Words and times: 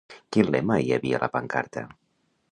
Quin 0.35 0.47
lema 0.53 0.77
hi 0.85 0.89
havia 0.95 1.19
a 1.19 1.21
la 1.25 1.29
pancarta? 1.35 1.85